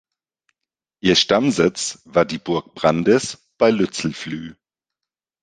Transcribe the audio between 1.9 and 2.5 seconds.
war die